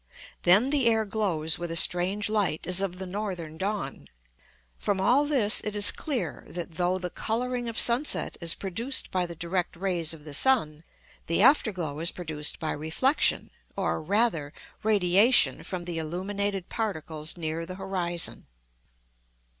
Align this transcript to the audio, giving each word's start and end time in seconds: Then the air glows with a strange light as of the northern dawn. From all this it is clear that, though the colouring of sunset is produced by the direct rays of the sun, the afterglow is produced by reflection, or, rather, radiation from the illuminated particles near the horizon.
Then 0.41 0.71
the 0.71 0.87
air 0.87 1.05
glows 1.05 1.59
with 1.59 1.69
a 1.69 1.75
strange 1.75 2.27
light 2.27 2.65
as 2.65 2.81
of 2.81 2.97
the 2.97 3.05
northern 3.05 3.59
dawn. 3.59 4.07
From 4.79 4.99
all 4.99 5.25
this 5.25 5.61
it 5.63 5.75
is 5.75 5.91
clear 5.91 6.43
that, 6.47 6.71
though 6.71 6.97
the 6.97 7.11
colouring 7.11 7.69
of 7.69 7.77
sunset 7.77 8.35
is 8.41 8.55
produced 8.55 9.11
by 9.11 9.27
the 9.27 9.35
direct 9.35 9.75
rays 9.75 10.11
of 10.11 10.23
the 10.25 10.33
sun, 10.33 10.83
the 11.27 11.43
afterglow 11.43 11.99
is 11.99 12.09
produced 12.09 12.57
by 12.57 12.71
reflection, 12.71 13.51
or, 13.75 14.01
rather, 14.01 14.53
radiation 14.81 15.61
from 15.61 15.85
the 15.85 15.99
illuminated 15.99 16.67
particles 16.67 17.37
near 17.37 17.63
the 17.63 17.75
horizon. 17.75 18.47